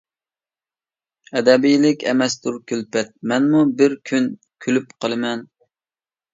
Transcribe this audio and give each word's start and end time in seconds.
ئەبەدىيلىك 1.39 2.07
ئەمەستۇر 2.13 2.59
كۈلپەت، 2.73 3.13
مەنمۇ 3.35 3.63
بىر 3.85 3.97
كۈن 4.13 4.29
كۈلۈپ 4.67 4.93
قالىمەن. 5.03 5.49